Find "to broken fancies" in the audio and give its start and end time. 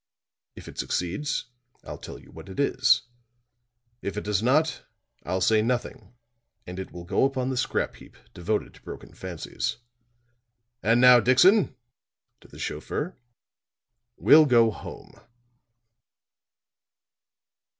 8.73-9.77